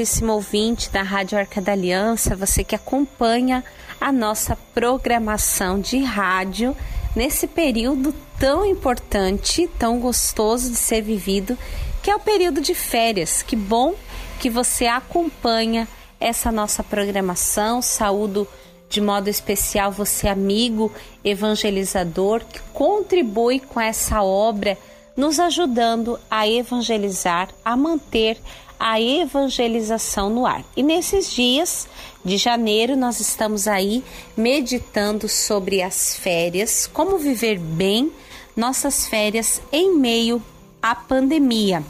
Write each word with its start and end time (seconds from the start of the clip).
caríssimo 0.00 0.32
ouvinte 0.32 0.88
da 0.88 1.02
Rádio 1.02 1.36
Arca 1.36 1.60
da 1.60 1.72
Aliança, 1.72 2.34
você 2.34 2.64
que 2.64 2.74
acompanha 2.74 3.62
a 4.00 4.10
nossa 4.10 4.56
programação 4.72 5.78
de 5.78 5.98
rádio 6.02 6.74
nesse 7.14 7.46
período 7.46 8.14
tão 8.38 8.64
importante, 8.64 9.68
tão 9.78 10.00
gostoso 10.00 10.70
de 10.70 10.76
ser 10.76 11.02
vivido, 11.02 11.58
que 12.02 12.10
é 12.10 12.16
o 12.16 12.18
período 12.18 12.62
de 12.62 12.74
férias. 12.74 13.42
Que 13.42 13.54
bom 13.54 13.94
que 14.40 14.48
você 14.48 14.86
acompanha 14.86 15.86
essa 16.18 16.50
nossa 16.50 16.82
programação. 16.82 17.82
Saúdo 17.82 18.48
de 18.88 19.02
modo 19.02 19.28
especial 19.28 19.92
você, 19.92 20.28
amigo 20.28 20.90
evangelizador, 21.22 22.42
que 22.46 22.60
contribui 22.72 23.60
com 23.60 23.78
essa 23.78 24.22
obra, 24.22 24.78
nos 25.14 25.38
ajudando 25.38 26.18
a 26.30 26.48
evangelizar, 26.48 27.50
a 27.62 27.76
manter 27.76 28.38
a 28.80 28.98
evangelização 28.98 30.30
no 30.30 30.46
ar. 30.46 30.64
E 30.74 30.82
nesses 30.82 31.30
dias 31.30 31.86
de 32.24 32.38
janeiro, 32.38 32.96
nós 32.96 33.20
estamos 33.20 33.68
aí 33.68 34.02
meditando 34.34 35.28
sobre 35.28 35.82
as 35.82 36.16
férias, 36.16 36.88
como 36.90 37.18
viver 37.18 37.58
bem 37.58 38.10
nossas 38.56 39.06
férias 39.06 39.60
em 39.70 39.94
meio 39.94 40.42
à 40.82 40.94
pandemia. 40.94 41.84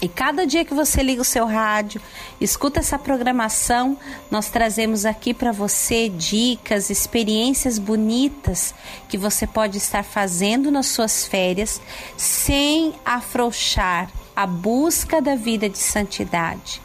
E 0.00 0.08
cada 0.08 0.46
dia 0.46 0.64
que 0.64 0.72
você 0.72 1.02
liga 1.02 1.20
o 1.20 1.24
seu 1.24 1.44
rádio, 1.44 2.00
escuta 2.40 2.78
essa 2.78 2.96
programação, 2.98 3.98
nós 4.30 4.48
trazemos 4.48 5.04
aqui 5.04 5.34
para 5.34 5.50
você 5.50 6.08
dicas, 6.08 6.88
experiências 6.88 7.78
bonitas 7.78 8.72
que 9.08 9.18
você 9.18 9.44
pode 9.44 9.76
estar 9.76 10.04
fazendo 10.04 10.70
nas 10.70 10.86
suas 10.86 11.26
férias 11.26 11.82
sem 12.16 12.94
afrouxar 13.04 14.08
a 14.38 14.46
busca 14.46 15.20
da 15.20 15.34
vida 15.34 15.68
de 15.68 15.78
santidade, 15.78 16.80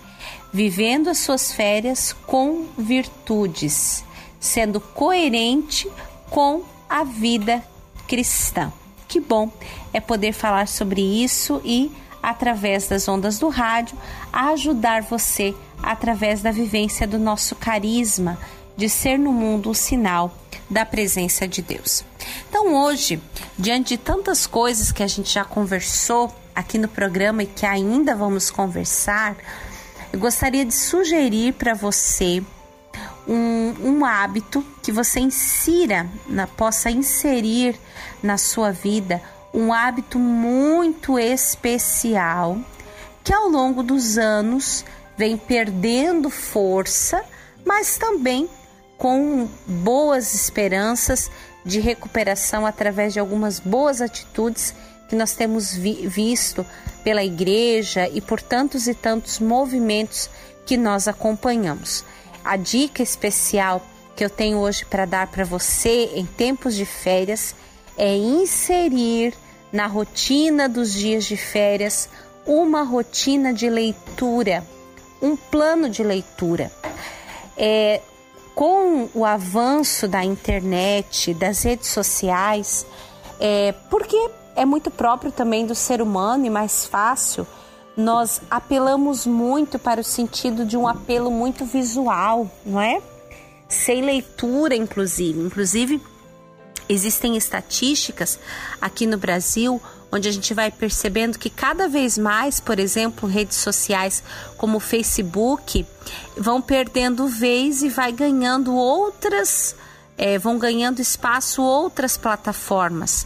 vivendo 0.52 1.08
as 1.08 1.20
suas 1.20 1.54
férias 1.54 2.12
com 2.26 2.66
virtudes, 2.76 4.04
sendo 4.40 4.80
coerente 4.82 5.88
com 6.32 6.64
a 6.90 7.04
vida 7.04 7.64
cristã. 8.08 8.74
Que 9.08 9.20
bom 9.20 9.52
é 9.94 10.00
poder 10.00 10.34
falar 10.34 10.68
sobre 10.68 11.00
isso 11.00 11.62
e 11.64 11.92
através 12.24 12.88
das 12.88 13.08
ondas 13.08 13.38
do 13.38 13.50
rádio, 13.50 13.96
ajudar 14.32 15.04
você 15.04 15.54
através 15.78 16.42
da 16.42 16.50
vivência 16.50 17.06
do 17.06 17.20
nosso 17.20 17.56
carisma 17.56 18.36
de 18.76 18.90
ser 18.90 19.20
no 19.20 19.32
mundo 19.32 19.70
um 19.70 19.76
sinal 19.76 20.36
da 20.68 20.84
presença 20.84 21.48
de 21.48 21.62
Deus. 21.62 22.04
Então, 22.50 22.74
hoje, 22.74 23.22
diante 23.60 23.90
de 23.90 23.98
tantas 24.00 24.48
coisas 24.48 24.92
que 24.92 25.04
a 25.04 25.08
gente 25.08 25.32
já 25.32 25.46
conversou 25.46 26.34
aqui 26.56 26.78
no 26.78 26.88
programa 26.88 27.44
e 27.44 27.48
que 27.48 27.66
ainda 27.66 28.16
vamos 28.16 28.52
conversar, 28.52 29.36
eu 30.12 30.20
gostaria 30.20 30.64
de 30.64 30.74
sugerir 30.74 31.54
para 31.54 31.74
você 31.74 32.44
um, 33.28 33.74
um, 33.82 34.06
hábito 34.06 34.64
que 34.82 34.92
você 34.92 35.20
insira, 35.20 36.08
na, 36.28 36.46
possa 36.46 36.92
inserir 36.92 37.76
na 38.22 38.38
sua 38.38 38.72
vida 38.72 39.22
um 39.54 39.72
hábito 39.72 40.20
muito 40.20 41.18
especial 41.18 42.58
que 43.24 43.34
ao 43.34 43.48
longo 43.48 43.82
dos 43.82 44.18
anos 44.18 44.84
vem 45.16 45.38
perdendo 45.38 46.30
força, 46.30 47.24
mas 47.66 47.98
também 47.98 48.50
com 48.98 49.48
boas 49.66 50.34
esperanças 50.34 51.32
de 51.66 51.80
recuperação 51.80 52.66
através 52.66 53.14
de 53.14 53.20
algumas 53.20 53.60
boas 53.60 54.02
atitudes 54.02 54.74
que 55.14 55.18
nós 55.20 55.34
temos 55.34 55.76
vi 55.76 56.08
visto 56.08 56.66
pela 57.04 57.24
igreja 57.24 58.10
e 58.10 58.20
por 58.20 58.42
tantos 58.42 58.88
e 58.88 58.96
tantos 58.96 59.38
movimentos 59.38 60.28
que 60.66 60.76
nós 60.76 61.08
acompanhamos. 61.08 62.04
A 62.44 62.58
dica 62.58 63.04
especial 63.04 63.80
que 64.16 64.26
eu 64.26 64.30
tenho 64.30 64.58
hoje 64.58 64.84
para 64.86 65.06
dar 65.06 65.28
para 65.28 65.46
você 65.46 66.10
em 66.16 66.26
tempos 66.26 66.74
de 66.74 66.84
férias 66.84 67.54
é 67.96 68.16
inserir 68.18 69.36
na 69.72 69.86
rotina 69.86 70.68
dos 70.68 70.92
dias 70.92 71.26
de 71.26 71.38
férias 71.38 72.10
uma 72.44 72.82
rotina 72.82 73.54
de 73.54 73.70
leitura, 73.70 74.66
um 75.22 75.36
plano 75.36 75.92
de 75.92 76.02
leitura. 76.02 76.72
É, 77.56 78.02
com 78.56 79.10
o 79.14 79.24
avanço 79.24 80.08
da 80.08 80.26
internet, 80.26 81.36
das 81.36 81.62
redes 81.62 81.90
sociais, 81.90 82.84
é, 83.40 83.74
porque 83.92 84.18
é 84.56 84.66
muito 84.66 84.92
próprio 84.92 85.32
também 85.32 85.66
do 85.66 85.76
ser 85.76 86.02
humano 86.02 86.46
e 86.46 86.50
mais 86.50 86.86
fácil, 86.86 87.46
nós 87.96 88.42
apelamos 88.50 89.26
muito 89.26 89.78
para 89.78 90.02
o 90.02 90.04
sentido 90.04 90.66
de 90.66 90.76
um 90.76 90.88
apelo 90.88 91.30
muito 91.30 91.66
visual, 91.66 92.50
não 92.66 92.82
é? 92.82 93.02
Sem 93.68 94.02
leitura, 94.02 94.76
inclusive. 94.76 95.40
Inclusive, 95.40 96.02
Existem 96.88 97.38
estatísticas 97.38 98.38
aqui 98.82 99.08
no 99.08 99.18
Brasil 99.18 99.82
onde 100.12 100.30
a 100.30 100.32
gente 100.32 100.54
vai 100.54 100.70
percebendo 100.70 101.40
que 101.40 101.50
cada 101.50 101.88
vez 101.88 102.20
mais, 102.20 102.60
por 102.60 102.78
exemplo, 102.78 103.28
redes 103.28 103.58
sociais 103.58 104.22
como 104.58 104.78
o 104.78 104.82
Facebook 104.82 105.88
vão 106.38 106.62
perdendo 106.62 107.28
vez 107.28 107.82
e 107.82 107.90
vai 107.90 108.12
ganhando 108.12 108.76
outras, 108.76 109.76
é, 110.16 110.38
vão 110.38 110.60
ganhando 110.60 111.00
espaço 111.00 111.64
outras 111.64 112.16
plataformas 112.16 113.26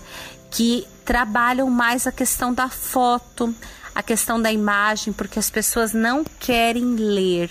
que 0.49 0.87
trabalham 1.07 1.69
mais 1.69 2.05
a 2.05 2.11
questão 2.11 2.53
da 2.53 2.67
foto, 2.67 3.55
a 3.95 4.03
questão 4.03 4.41
da 4.41 4.51
imagem, 4.51 5.13
porque 5.13 5.39
as 5.39 5.49
pessoas 5.49 5.93
não 5.93 6.25
querem 6.37 6.97
ler. 6.97 7.49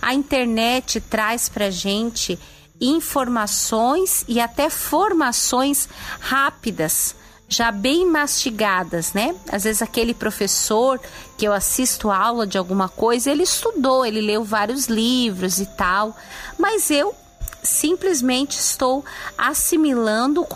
A 0.00 0.14
internet 0.14 1.00
traz 1.00 1.48
para 1.48 1.70
gente 1.70 2.38
informações 2.80 4.24
e 4.28 4.40
até 4.40 4.70
formações 4.70 5.88
rápidas, 6.20 7.16
já 7.48 7.72
bem 7.72 8.06
mastigadas, 8.06 9.12
né? 9.12 9.34
Às 9.50 9.64
vezes 9.64 9.82
aquele 9.82 10.14
professor 10.14 11.00
que 11.36 11.44
eu 11.44 11.52
assisto 11.52 12.12
aula 12.12 12.46
de 12.46 12.56
alguma 12.56 12.88
coisa, 12.88 13.28
ele 13.28 13.42
estudou, 13.42 14.06
ele 14.06 14.20
leu 14.20 14.44
vários 14.44 14.86
livros 14.86 15.58
e 15.58 15.66
tal, 15.66 16.16
mas 16.56 16.92
eu 16.92 17.12
simplesmente 17.62 18.58
estou 18.58 19.04
assimilando 19.38 20.46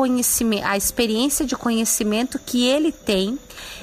a 0.65 0.77
experiência 0.77 1.47
de 1.47 1.57
conhecimento 1.57 2.39
que 2.39 2.67
ele 2.67 2.91
tem 2.91 3.39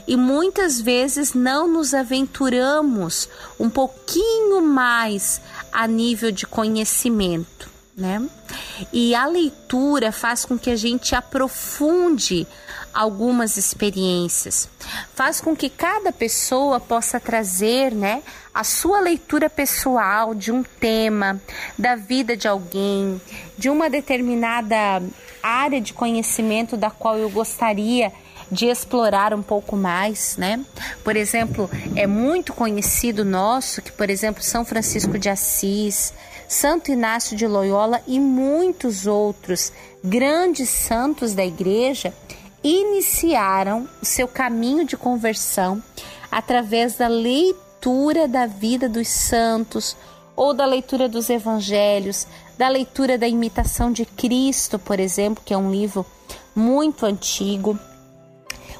e 0.07 0.17
muitas 0.17 0.79
vezes 0.81 1.33
não 1.33 1.67
nos 1.67 1.93
aventuramos 1.93 3.29
um 3.59 3.69
pouquinho 3.69 4.61
mais 4.61 5.41
a 5.71 5.87
nível 5.87 6.31
de 6.31 6.45
conhecimento 6.45 7.72
né? 7.95 8.27
E 8.91 9.13
a 9.13 9.25
leitura 9.25 10.11
faz 10.11 10.45
com 10.45 10.57
que 10.57 10.69
a 10.69 10.75
gente 10.75 11.15
aprofunde 11.15 12.47
algumas 12.93 13.57
experiências, 13.57 14.69
faz 15.15 15.41
com 15.41 15.55
que 15.55 15.69
cada 15.69 16.11
pessoa 16.11 16.79
possa 16.79 17.19
trazer, 17.19 17.91
né, 17.91 18.21
a 18.53 18.63
sua 18.63 18.99
leitura 18.99 19.49
pessoal 19.49 20.35
de 20.35 20.51
um 20.51 20.63
tema, 20.63 21.41
da 21.77 21.95
vida 21.95 22.37
de 22.37 22.47
alguém, 22.47 23.19
de 23.57 23.69
uma 23.69 23.89
determinada 23.89 25.01
área 25.41 25.81
de 25.81 25.91
conhecimento 25.91 26.77
da 26.77 26.91
qual 26.91 27.17
eu 27.17 27.29
gostaria 27.29 28.11
de 28.51 28.67
explorar 28.67 29.33
um 29.33 29.41
pouco 29.41 29.75
mais, 29.75 30.37
né? 30.37 30.63
Por 31.03 31.15
exemplo, 31.15 31.67
é 31.95 32.05
muito 32.05 32.53
conhecido 32.53 33.25
nosso 33.25 33.81
que, 33.81 33.91
por 33.91 34.09
exemplo, 34.11 34.43
São 34.43 34.63
Francisco 34.63 35.17
de 35.17 35.27
Assis, 35.27 36.13
Santo 36.53 36.91
Inácio 36.91 37.35
de 37.35 37.47
Loyola 37.47 37.99
e 38.05 38.19
muitos 38.19 39.07
outros 39.07 39.73
grandes 40.03 40.69
santos 40.69 41.33
da 41.33 41.43
igreja 41.43 42.13
iniciaram 42.63 43.89
o 43.99 44.05
seu 44.05 44.27
caminho 44.27 44.85
de 44.85 44.95
conversão 44.95 45.83
através 46.31 46.95
da 46.95 47.07
leitura 47.07 48.27
da 48.27 48.45
vida 48.45 48.87
dos 48.87 49.07
santos 49.07 49.97
ou 50.35 50.53
da 50.53 50.65
leitura 50.65 51.09
dos 51.09 51.27
evangelhos, 51.27 52.27
da 52.55 52.69
leitura 52.69 53.17
da 53.17 53.27
imitação 53.27 53.91
de 53.91 54.05
Cristo, 54.05 54.77
por 54.77 54.99
exemplo, 54.99 55.43
que 55.43 55.55
é 55.55 55.57
um 55.57 55.71
livro 55.71 56.05
muito 56.55 57.03
antigo. 57.03 57.77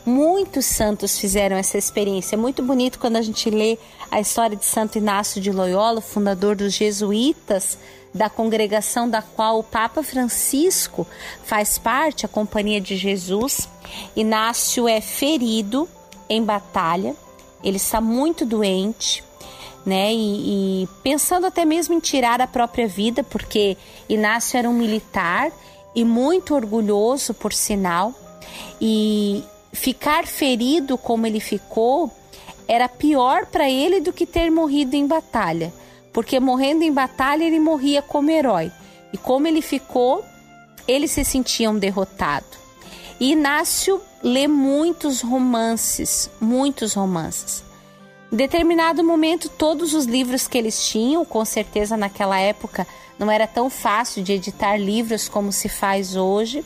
Muitos 0.06 0.66
santos 0.66 1.18
fizeram 1.18 1.56
essa 1.56 1.78
experiência. 1.78 2.36
É 2.36 2.38
muito 2.38 2.62
bonito 2.62 3.00
quando 3.00 3.16
a 3.16 3.22
gente 3.22 3.50
lê 3.50 3.78
a 4.12 4.20
história 4.20 4.56
de 4.56 4.66
Santo 4.66 4.98
Inácio 4.98 5.42
de 5.42 5.50
Loyola, 5.50 6.02
fundador 6.02 6.56
dos 6.56 6.74
jesuítas, 6.74 7.78
da 8.14 8.30
congregação 8.30 9.10
da 9.10 9.22
qual 9.22 9.60
o 9.60 9.64
Papa 9.64 10.04
Francisco 10.04 11.08
faz 11.46 11.78
parte, 11.78 12.26
a 12.26 12.30
Companhia 12.30 12.82
de 12.82 12.98
Jesus. 12.98 13.70
Inácio 14.16 14.88
é 14.88 15.00
ferido 15.00 15.88
em 16.30 16.44
batalha, 16.44 17.16
ele 17.64 17.78
está 17.78 18.02
muito 18.02 18.46
doente, 18.46 19.24
né? 19.86 20.14
E, 20.14 20.84
e, 20.84 20.88
pensando 21.02 21.48
até 21.48 21.66
mesmo 21.66 21.94
em 21.94 22.00
tirar 22.00 22.42
a 22.42 22.48
própria 22.48 22.88
vida, 22.88 23.24
porque 23.24 23.78
Inácio 24.08 24.58
era 24.58 24.70
um 24.70 24.74
militar 24.74 25.52
e 25.96 26.04
muito 26.04 26.54
orgulhoso, 26.54 27.34
por 27.34 27.54
sinal, 27.54 28.14
e 28.82 29.44
ficar 29.74 30.28
ferido 30.28 30.98
como 30.98 31.26
ele 31.26 31.40
ficou 31.40 32.12
era 32.68 32.88
pior 32.88 33.48
para 33.48 33.70
ele 33.70 34.00
do 34.00 34.14
que 34.14 34.26
ter 34.26 34.50
morrido 34.50 34.96
em 34.96 35.06
batalha, 35.06 35.74
porque 36.14 36.40
morrendo 36.40 36.84
em 36.84 36.94
batalha 36.94 37.44
ele 37.44 37.60
morria 37.60 38.02
como 38.02 38.30
herói. 38.30 38.72
E 39.12 39.18
como 39.18 39.48
ele 39.48 39.62
ficou, 39.62 40.24
ele 40.88 41.08
se 41.08 41.26
sentia 41.26 41.70
um 41.70 41.78
derrotado. 41.78 42.46
Inácio 43.20 44.02
lê 44.24 44.48
muitos 44.48 45.22
romances, 45.22 46.30
muitos 46.40 46.94
romances. 46.94 47.64
Em 48.32 48.36
determinado 48.36 49.04
momento, 49.04 49.50
todos 49.50 49.94
os 49.94 50.06
livros 50.06 50.48
que 50.48 50.58
eles 50.58 50.88
tinham, 50.88 51.24
com 51.24 51.46
certeza 51.46 51.96
naquela 51.96 52.40
época 52.40 52.88
não 53.20 53.30
era 53.30 53.46
tão 53.46 53.70
fácil 53.70 54.24
de 54.24 54.34
editar 54.34 54.78
livros 54.78 55.30
como 55.30 55.52
se 55.52 55.70
faz 55.70 56.16
hoje, 56.16 56.66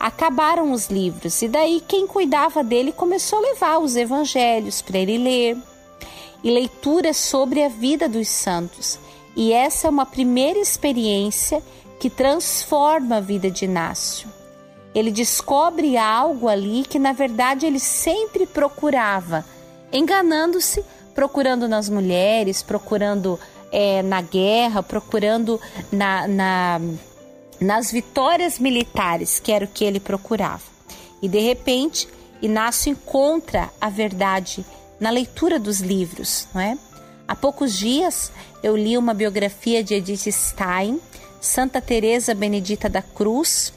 acabaram 0.00 0.72
os 0.72 0.88
livros. 0.88 1.42
E 1.42 1.48
daí 1.48 1.82
quem 1.86 2.06
cuidava 2.06 2.64
dele 2.64 2.90
começou 2.90 3.38
a 3.38 3.42
levar 3.42 3.78
os 3.78 3.94
evangelhos 3.94 4.80
para 4.80 4.98
ele 4.98 5.18
ler 5.18 5.58
e 6.42 6.50
leituras 6.50 7.18
sobre 7.18 7.62
a 7.62 7.68
vida 7.68 8.08
dos 8.08 8.26
santos. 8.26 8.98
E 9.36 9.52
essa 9.52 9.86
é 9.86 9.90
uma 9.90 10.06
primeira 10.06 10.58
experiência 10.58 11.62
que 12.00 12.08
transforma 12.08 13.16
a 13.16 13.20
vida 13.20 13.50
de 13.50 13.66
Inácio. 13.66 14.26
Ele 14.94 15.10
descobre 15.10 15.98
algo 15.98 16.48
ali 16.48 16.82
que 16.82 16.98
na 16.98 17.12
verdade 17.12 17.66
ele 17.66 17.78
sempre 17.78 18.46
procurava, 18.46 19.44
enganando-se, 19.92 20.82
procurando 21.14 21.68
nas 21.68 21.88
mulheres, 21.88 22.62
procurando 22.62 23.38
é, 23.70 24.02
na 24.02 24.20
guerra, 24.20 24.82
procurando 24.82 25.60
na, 25.92 26.26
na, 26.26 26.80
nas 27.60 27.92
vitórias 27.92 28.58
militares, 28.58 29.38
que 29.38 29.52
era 29.52 29.64
o 29.64 29.68
que 29.68 29.84
ele 29.84 30.00
procurava. 30.00 30.62
E 31.20 31.28
de 31.28 31.38
repente, 31.40 32.08
Inácio 32.40 32.90
encontra 32.90 33.70
a 33.80 33.90
verdade 33.90 34.64
na 34.98 35.10
leitura 35.10 35.58
dos 35.58 35.80
livros, 35.80 36.48
não 36.54 36.60
é? 36.60 36.78
Há 37.28 37.34
poucos 37.34 37.76
dias 37.76 38.32
eu 38.62 38.76
li 38.76 38.96
uma 38.98 39.14
biografia 39.14 39.84
de 39.84 39.94
Edith 39.94 40.32
Stein, 40.32 41.00
Santa 41.40 41.80
Teresa 41.80 42.34
Benedita 42.34 42.88
da 42.88 43.02
Cruz, 43.02 43.72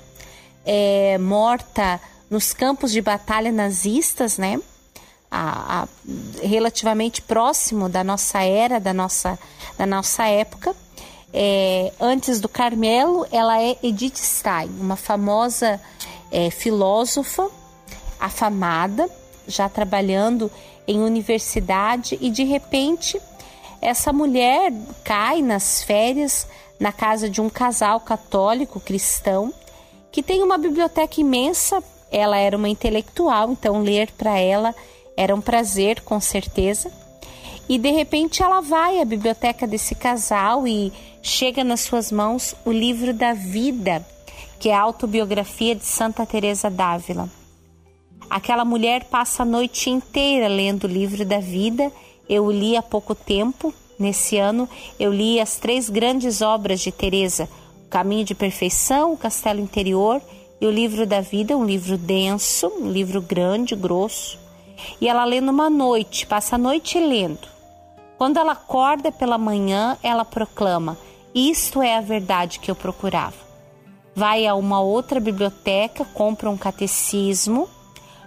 é, 0.66 1.18
morta 1.18 2.00
nos 2.30 2.54
campos 2.54 2.92
de 2.92 3.02
batalha 3.02 3.52
nazistas, 3.52 4.38
né? 4.38 4.60
A, 5.30 5.84
a, 5.84 5.88
relativamente 6.42 7.22
próximo 7.22 7.90
da 7.90 8.04
nossa 8.04 8.42
era, 8.44 8.80
da 8.80 8.94
nossa, 8.94 9.38
da 9.78 9.86
nossa 9.86 10.26
época. 10.26 10.76
É, 11.34 11.92
antes 12.00 12.40
do 12.40 12.48
Carmelo, 12.48 13.26
ela 13.32 13.62
é 13.62 13.76
Edith 13.82 14.18
Stein, 14.18 14.70
uma 14.80 14.96
famosa 14.96 15.82
é, 16.32 16.52
filósofa 16.52 17.50
afamada, 18.20 19.10
já 19.48 19.68
trabalhando 19.68 20.52
em 20.88 21.00
universidade, 21.00 22.18
e 22.22 22.30
de 22.30 22.44
repente 22.44 23.20
essa 23.82 24.14
mulher 24.14 24.72
cai 25.04 25.42
nas 25.42 25.84
férias 25.84 26.48
na 26.80 26.92
casa 26.92 27.30
de 27.30 27.42
um 27.42 27.50
casal 27.50 28.00
católico 28.00 28.80
cristão 28.80 29.54
que 30.12 30.24
tem 30.24 30.44
uma 30.44 30.58
biblioteca 30.58 31.20
imensa. 31.20 31.84
Ela 32.12 32.38
era 32.38 32.56
uma 32.56 32.70
intelectual, 32.70 33.52
então 33.52 33.82
ler 33.82 34.12
para 34.12 34.38
ela 34.38 34.74
era 35.18 35.36
um 35.36 35.42
prazer, 35.42 36.02
com 36.02 36.20
certeza. 36.20 36.92
E 37.68 37.78
de 37.78 37.92
repente 37.92 38.44
ela 38.44 38.62
vai 38.62 39.00
à 39.00 39.06
biblioteca 39.06 39.66
desse 39.66 39.96
casal 39.96 40.68
e 40.68 40.92
chega 41.22 41.64
nas 41.64 41.82
suas 41.82 42.12
mãos 42.12 42.54
o 42.66 42.72
livro 42.72 43.14
da 43.14 43.34
vida, 43.34 44.06
que 44.60 44.70
é 44.70 44.76
a 44.76 44.82
autobiografia 44.82 45.74
de 45.74 45.86
Santa 45.86 46.26
Teresa 46.26 46.70
d'Ávila. 46.70 47.30
Aquela 48.30 48.66
mulher 48.66 49.06
passa 49.06 49.44
a 49.44 49.46
noite 49.46 49.90
inteira 49.90 50.48
lendo 50.48 50.86
o 50.86 50.92
livro 50.92 51.24
da 51.26 51.40
vida. 51.40 51.92
Eu 52.28 52.50
li 52.52 52.76
há 52.76 52.82
pouco 52.82 53.14
tempo, 53.14 53.74
nesse 53.98 54.38
ano, 54.38 54.68
eu 55.00 55.14
li 55.14 55.40
as 55.40 55.58
três 55.58 55.90
grandes 55.90 56.42
obras 56.42 56.82
de 56.82 56.92
Teresa, 56.92 57.48
Caminho 57.90 58.26
de 58.26 58.34
Perfeição, 58.34 59.14
O 59.14 59.18
Castelo 59.18 59.60
Interior 59.60 60.22
e 60.60 60.66
o 60.66 60.72
Livro 60.72 61.06
da 61.06 61.22
Vida, 61.22 61.56
um 61.56 61.66
livro 61.66 61.98
denso, 61.98 62.68
um 62.80 62.90
livro 62.90 63.22
grande, 63.22 63.76
grosso. 63.76 64.40
E 65.00 65.08
ela 65.08 65.24
lê 65.26 65.40
numa 65.40 65.70
noite, 65.70 66.26
passa 66.26 66.56
a 66.56 66.60
noite 66.60 67.00
lendo. 67.00 67.53
Quando 68.24 68.38
ela 68.38 68.54
acorda 68.54 69.12
pela 69.12 69.38
manhã, 69.38 69.98
ela 70.02 70.24
proclama: 70.24 70.98
Isto 71.36 71.82
é 71.82 71.98
a 71.98 72.00
verdade 72.00 72.58
que 72.58 72.72
eu 72.72 72.76
procurava. 72.76 73.36
Vai 74.16 74.48
a 74.48 74.56
uma 74.56 74.80
outra 74.80 75.20
biblioteca, 75.20 76.06
compra 76.06 76.50
um 76.50 76.56
catecismo, 76.56 77.68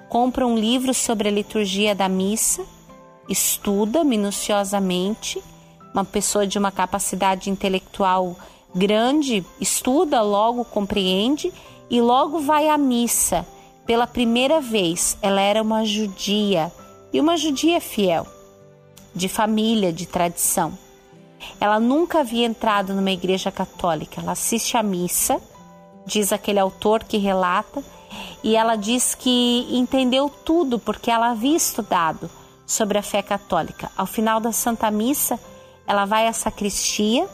compra 0.06 0.46
um 0.46 0.54
livro 0.54 0.92
sobre 0.92 1.30
a 1.30 1.32
liturgia 1.32 1.94
da 1.94 2.10
missa, 2.10 2.62
estuda 3.26 4.04
minuciosamente. 4.04 5.42
Uma 5.94 6.04
pessoa 6.04 6.46
de 6.46 6.58
uma 6.58 6.70
capacidade 6.70 7.48
intelectual 7.48 8.36
grande 8.74 9.46
estuda, 9.58 10.20
logo 10.20 10.62
compreende 10.66 11.50
e 11.88 12.02
logo 12.02 12.40
vai 12.40 12.68
à 12.68 12.76
missa. 12.76 13.46
Pela 13.86 14.06
primeira 14.06 14.60
vez, 14.60 15.16
ela 15.22 15.40
era 15.40 15.62
uma 15.62 15.86
judia 15.86 16.70
e 17.14 17.18
uma 17.18 17.34
judia 17.38 17.80
fiel, 17.80 18.26
de 19.16 19.28
família, 19.28 19.90
de 19.90 20.04
tradição. 20.06 20.78
Ela 21.58 21.80
nunca 21.80 22.20
havia 22.20 22.46
entrado 22.46 22.94
numa 22.94 23.10
igreja 23.10 23.50
católica. 23.50 24.20
Ela 24.20 24.32
assiste 24.32 24.76
à 24.76 24.82
missa, 24.82 25.40
diz 26.04 26.32
aquele 26.32 26.58
autor 26.58 27.02
que 27.02 27.16
relata, 27.16 27.82
e 28.44 28.54
ela 28.54 28.76
diz 28.76 29.14
que 29.14 29.66
entendeu 29.70 30.28
tudo 30.28 30.78
porque 30.78 31.10
ela 31.10 31.30
havia 31.30 31.56
estudado 31.56 32.30
sobre 32.66 32.98
a 32.98 33.02
fé 33.02 33.22
católica. 33.22 33.90
Ao 33.96 34.06
final 34.06 34.38
da 34.38 34.52
Santa 34.52 34.90
Missa, 34.90 35.40
ela 35.86 36.04
vai 36.04 36.26
à 36.26 36.32
sacristia 36.32 37.26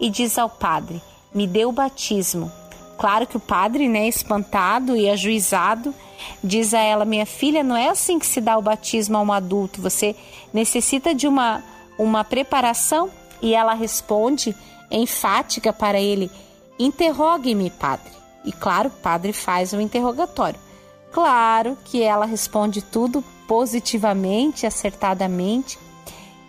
e 0.00 0.10
diz 0.10 0.38
ao 0.38 0.50
padre: 0.50 1.00
Me 1.32 1.46
dê 1.46 1.64
o 1.64 1.72
batismo. 1.72 2.50
Claro 2.98 3.26
que 3.26 3.36
o 3.36 3.40
padre, 3.40 3.88
né, 3.88 4.08
espantado 4.08 4.96
e 4.96 5.08
ajuizado, 5.08 5.94
diz 6.42 6.74
a 6.74 6.80
ela: 6.80 7.04
Minha 7.04 7.26
filha, 7.26 7.62
não 7.62 7.76
é 7.76 7.88
assim 7.88 8.18
que 8.18 8.26
se 8.26 8.40
dá 8.40 8.56
o 8.56 8.62
batismo 8.62 9.16
a 9.16 9.22
um 9.22 9.32
adulto, 9.32 9.80
você 9.80 10.14
necessita 10.52 11.14
de 11.14 11.26
uma, 11.26 11.62
uma 11.98 12.24
preparação. 12.24 13.10
E 13.40 13.54
ela 13.54 13.74
responde, 13.74 14.54
enfática 14.90 15.72
para 15.72 16.00
ele: 16.00 16.30
Interrogue-me, 16.78 17.70
padre. 17.70 18.12
E 18.44 18.52
claro, 18.52 18.88
o 18.88 18.92
padre 18.92 19.32
faz 19.32 19.72
um 19.72 19.80
interrogatório. 19.80 20.58
Claro 21.12 21.76
que 21.84 22.02
ela 22.02 22.26
responde 22.26 22.82
tudo 22.82 23.24
positivamente, 23.46 24.66
acertadamente, 24.66 25.78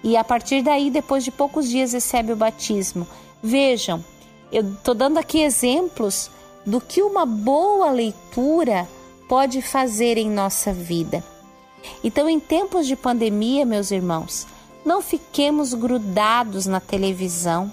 e 0.04 0.16
a 0.16 0.24
partir 0.24 0.62
daí, 0.62 0.90
depois 0.90 1.24
de 1.24 1.32
poucos 1.32 1.70
dias, 1.70 1.94
recebe 1.94 2.32
o 2.32 2.36
batismo. 2.36 3.08
Vejam, 3.42 4.04
eu 4.52 4.74
estou 4.74 4.94
dando 4.96 5.18
aqui 5.18 5.42
exemplos 5.42 6.30
do 6.66 6.80
que 6.80 7.02
uma 7.02 7.26
boa 7.26 7.92
leitura 7.92 8.88
pode 9.30 9.62
fazer 9.62 10.18
em 10.18 10.30
nossa 10.30 10.74
vida. 10.74 11.24
Então, 12.04 12.28
em 12.28 12.40
tempos 12.40 12.88
de 12.88 12.96
pandemia, 12.96 13.66
meus 13.66 13.92
irmãos, 13.92 14.48
não 14.84 15.02
fiquemos 15.02 15.74
grudados 15.74 16.66
na 16.66 16.80
televisão, 16.80 17.72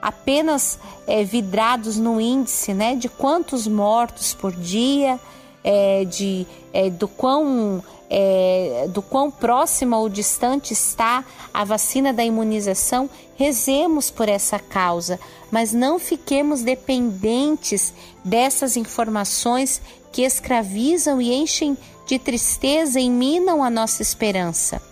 apenas 0.00 0.78
é, 1.06 1.22
vidrados 1.22 1.98
no 1.98 2.18
índice 2.18 2.72
né, 2.72 2.96
de 2.96 3.10
quantos 3.10 3.66
mortos 3.66 4.32
por 4.32 4.52
dia, 4.52 5.20
é, 5.62 6.04
de, 6.06 6.46
é, 6.72 6.88
do 6.88 7.06
quão 7.06 7.84
é, 8.10 8.88
do 8.92 9.00
quão 9.00 9.30
próxima 9.30 9.96
ou 9.96 10.08
distante 10.08 10.72
está 10.72 11.24
a 11.54 11.64
vacina 11.64 12.12
da 12.12 12.24
imunização, 12.24 13.08
rezemos 13.36 14.10
por 14.10 14.28
essa 14.28 14.58
causa, 14.58 15.18
mas 15.50 15.72
não 15.72 15.98
fiquemos 15.98 16.62
dependentes 16.62 17.94
dessas 18.24 18.76
informações 18.76 19.80
que 20.12 20.22
escravizam 20.22 21.22
e 21.22 21.32
enchem 21.32 21.78
de 22.04 22.18
tristeza 22.18 22.98
e 22.98 23.08
minam 23.08 23.62
a 23.62 23.70
nossa 23.70 24.02
esperança. 24.02 24.82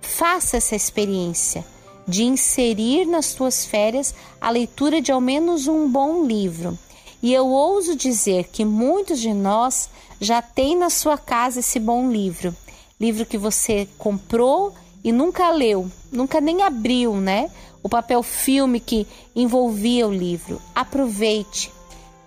Faça 0.00 0.56
essa 0.56 0.74
experiência 0.74 1.64
de 2.06 2.24
inserir 2.24 3.04
nas 3.06 3.26
suas 3.26 3.64
férias 3.64 4.14
a 4.40 4.50
leitura 4.50 5.00
de 5.00 5.12
ao 5.12 5.20
menos 5.20 5.68
um 5.68 5.88
bom 5.88 6.24
livro. 6.24 6.76
E 7.22 7.32
eu 7.32 7.48
ouso 7.48 7.96
dizer 7.96 8.48
que 8.48 8.64
muitos 8.64 9.18
de 9.18 9.32
nós 9.32 9.90
já 10.20 10.40
tem 10.40 10.76
na 10.76 10.90
sua 10.90 11.18
casa 11.18 11.60
esse 11.60 11.80
bom 11.80 12.10
livro. 12.10 12.54
Livro 13.00 13.26
que 13.26 13.38
você 13.38 13.88
comprou 13.98 14.72
e 15.02 15.12
nunca 15.12 15.50
leu, 15.50 15.90
nunca 16.10 16.40
nem 16.40 16.62
abriu, 16.62 17.16
né? 17.16 17.50
O 17.82 17.88
papel 17.88 18.22
filme 18.22 18.80
que 18.80 19.06
envolvia 19.34 20.06
o 20.06 20.12
livro. 20.12 20.60
Aproveite. 20.74 21.72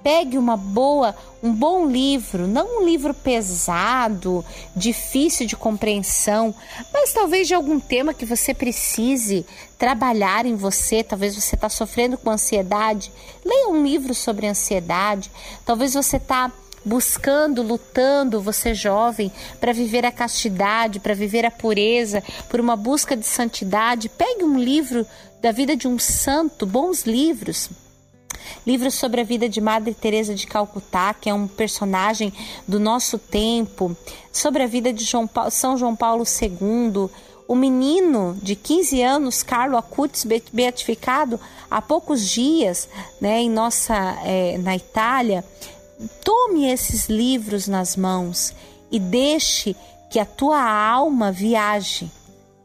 Pegue 0.04 0.38
uma 0.38 0.58
boa, 0.58 1.16
um 1.44 1.54
bom 1.54 1.86
livro, 1.86 2.48
não 2.48 2.82
um 2.82 2.86
livro 2.86 3.14
pesado, 3.14 4.44
difícil 4.76 5.46
de 5.46 5.56
compreensão, 5.56 6.54
mas 6.92 7.14
talvez 7.14 7.48
de 7.48 7.54
algum 7.54 7.80
tema 7.80 8.14
que 8.14 8.26
você 8.26 8.54
precise 8.54 9.46
trabalhar 9.78 10.46
em 10.46 10.56
você. 10.56 11.04
Talvez 11.04 11.36
você 11.36 11.56
está 11.56 11.70
sofrendo 11.70 12.18
com 12.18 12.30
ansiedade. 12.30 13.12
Leia 13.46 13.70
um 13.70 13.84
livro 13.84 14.14
sobre 14.16 14.48
ansiedade. 14.48 15.32
Talvez 15.66 15.94
você 15.94 16.18
está 16.18 16.52
buscando, 16.84 17.62
lutando, 17.62 18.42
você 18.42 18.74
jovem, 18.74 19.32
para 19.60 19.74
viver 19.74 20.06
a 20.06 20.12
castidade, 20.12 21.00
para 21.00 21.14
viver 21.14 21.46
a 21.46 21.52
pureza, 21.52 22.24
por 22.50 22.60
uma 22.60 22.76
busca 22.76 23.16
de 23.16 23.26
santidade, 23.26 24.10
pegue 24.10 24.44
um 24.44 24.58
livro 24.58 25.06
da 25.42 25.52
vida 25.52 25.76
de 25.76 25.88
um 25.88 25.98
santo, 25.98 26.66
bons 26.66 27.04
livros. 27.04 27.70
Livros 28.66 28.94
sobre 28.94 29.22
a 29.22 29.24
vida 29.24 29.50
de 29.50 29.60
Madre 29.60 29.94
Teresa 29.94 30.36
de 30.36 30.48
Calcutá, 30.48 31.14
que 31.14 31.30
é 31.30 31.34
um 31.34 31.48
personagem 31.48 32.34
do 32.68 32.80
nosso 32.80 33.18
tempo, 33.18 33.96
sobre 34.32 34.64
a 34.64 34.68
vida 34.68 34.94
de 34.94 35.04
João 35.04 35.28
Paulo, 35.28 35.52
São 35.52 35.78
João 35.78 35.96
Paulo 35.96 36.24
II, 36.24 37.10
o 37.48 37.56
menino 37.56 38.38
de 38.42 38.56
15 38.56 39.02
anos, 39.02 39.44
Carlo 39.44 39.76
Acutis, 39.76 40.26
beatificado 40.54 41.40
há 41.70 41.82
poucos 41.82 42.30
dias, 42.30 42.88
né, 43.20 43.42
em 43.42 43.50
nossa, 43.50 43.94
é, 44.24 44.58
na 44.58 44.76
Itália, 44.76 45.44
tome 46.24 46.72
esses 46.72 47.10
livros 47.10 47.68
nas 47.68 47.96
mãos 47.98 48.54
e 48.90 49.00
deixe 49.00 49.76
que 50.10 50.20
a 50.20 50.26
tua 50.26 50.62
alma 50.62 51.32
viaje, 51.32 52.10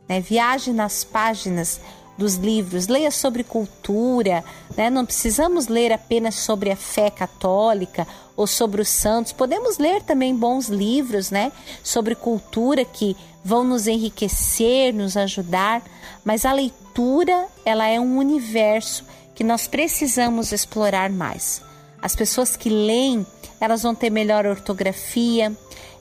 né, 0.08 0.20
viaje 0.20 0.72
nas 0.72 1.02
páginas 1.02 1.80
dos 2.16 2.36
livros, 2.36 2.86
leia 2.86 3.10
sobre 3.10 3.44
cultura, 3.44 4.44
né? 4.76 4.88
não 4.88 5.04
precisamos 5.04 5.68
ler 5.68 5.92
apenas 5.92 6.34
sobre 6.36 6.70
a 6.70 6.76
fé 6.76 7.10
católica 7.10 8.06
ou 8.36 8.46
sobre 8.46 8.80
os 8.80 8.88
santos, 8.88 9.32
podemos 9.32 9.78
ler 9.78 10.02
também 10.02 10.34
bons 10.34 10.68
livros 10.68 11.30
né? 11.30 11.52
sobre 11.82 12.14
cultura 12.14 12.84
que 12.84 13.16
vão 13.44 13.62
nos 13.62 13.86
enriquecer, 13.86 14.92
nos 14.92 15.16
ajudar, 15.16 15.82
mas 16.24 16.44
a 16.44 16.52
leitura 16.52 17.46
ela 17.64 17.86
é 17.86 18.00
um 18.00 18.18
universo 18.18 19.04
que 19.34 19.44
nós 19.44 19.68
precisamos 19.68 20.50
explorar 20.52 21.10
mais. 21.10 21.62
As 22.00 22.14
pessoas 22.14 22.56
que 22.56 22.68
leem, 22.68 23.26
elas 23.60 23.82
vão 23.82 23.94
ter 23.94 24.10
melhor 24.10 24.46
ortografia, 24.46 25.52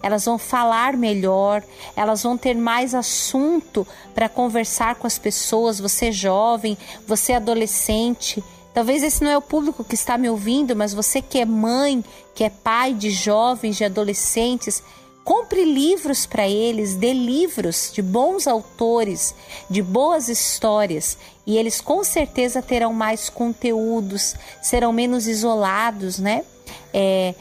elas 0.01 0.25
vão 0.25 0.37
falar 0.37 0.95
melhor, 0.95 1.63
elas 1.95 2.21
vão 2.21 2.37
ter 2.37 2.55
mais 2.55 2.93
assunto 2.93 3.87
para 4.13 4.29
conversar 4.29 4.95
com 4.95 5.07
as 5.07 5.17
pessoas. 5.17 5.79
Você 5.79 6.09
é 6.09 6.11
jovem, 6.11 6.77
você 7.07 7.31
é 7.31 7.37
adolescente. 7.37 8.43
Talvez 8.73 9.01
esse 9.01 9.23
não 9.23 9.31
é 9.31 9.37
o 9.37 9.41
público 9.41 9.83
que 9.83 9.95
está 9.95 10.17
me 10.17 10.29
ouvindo, 10.29 10.75
mas 10.75 10.93
você 10.93 11.21
que 11.21 11.39
é 11.39 11.45
mãe, 11.45 12.03
que 12.35 12.43
é 12.43 12.49
pai 12.49 12.93
de 12.93 13.09
jovens, 13.09 13.77
de 13.77 13.85
adolescentes, 13.85 14.83
compre 15.25 15.65
livros 15.65 16.27
para 16.27 16.47
eles, 16.47 16.93
dê 16.93 17.11
livros 17.11 17.91
de 17.91 17.99
bons 18.03 18.45
autores, 18.45 19.33
de 19.67 19.81
boas 19.81 20.29
histórias, 20.29 21.17
e 21.47 21.57
eles 21.57 21.81
com 21.81 22.03
certeza 22.03 22.61
terão 22.61 22.93
mais 22.93 23.27
conteúdos, 23.27 24.35
serão 24.61 24.93
menos 24.93 25.27
isolados, 25.27 26.19
né? 26.19 26.45
É, 26.93 27.33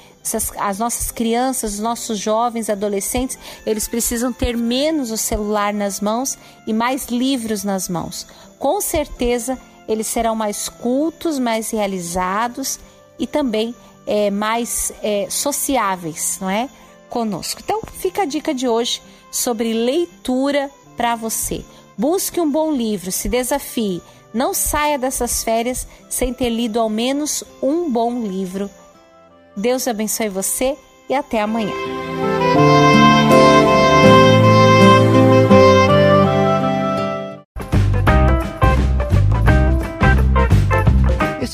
as 0.58 0.78
nossas 0.78 1.10
crianças, 1.10 1.74
os 1.74 1.80
nossos 1.80 2.18
jovens, 2.18 2.70
adolescentes, 2.70 3.38
eles 3.66 3.86
precisam 3.86 4.32
ter 4.32 4.56
menos 4.56 5.10
o 5.10 5.18
celular 5.18 5.74
nas 5.74 6.00
mãos 6.00 6.38
e 6.66 6.72
mais 6.72 7.08
livros 7.08 7.62
nas 7.62 7.90
mãos. 7.90 8.26
Com 8.58 8.80
certeza, 8.80 9.58
eles 9.86 10.06
serão 10.06 10.34
mais 10.34 10.70
cultos, 10.70 11.38
mais 11.38 11.70
realizados 11.70 12.80
e 13.18 13.26
também 13.26 13.74
é, 14.06 14.30
mais 14.30 14.90
é, 15.02 15.26
sociáveis, 15.28 16.38
não 16.40 16.48
é? 16.48 16.70
Conosco. 17.14 17.60
Então, 17.62 17.80
fica 17.98 18.22
a 18.22 18.26
dica 18.26 18.52
de 18.52 18.66
hoje 18.66 19.00
sobre 19.30 19.72
leitura 19.72 20.68
para 20.96 21.14
você. 21.14 21.64
Busque 21.96 22.40
um 22.40 22.50
bom 22.50 22.72
livro, 22.72 23.12
se 23.12 23.28
desafie. 23.28 24.02
Não 24.34 24.52
saia 24.52 24.98
dessas 24.98 25.44
férias 25.44 25.86
sem 26.10 26.34
ter 26.34 26.50
lido 26.50 26.80
ao 26.80 26.88
menos 26.88 27.44
um 27.62 27.88
bom 27.88 28.20
livro 28.20 28.68
Deus 29.56 29.86
abençoe 29.86 30.28
você 30.28 30.76
e 31.08 31.14
até 31.14 31.40
amanhã. 31.40 31.93